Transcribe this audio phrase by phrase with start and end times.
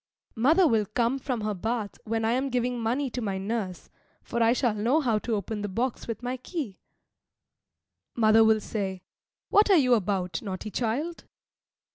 [0.35, 3.91] Mother will come from her bath when I am giving money to my nurse,
[4.23, 6.79] for I shall know how to open the box with my key.
[8.15, 9.03] Mother will say,
[9.49, 11.25] "What are you about, naughty child?"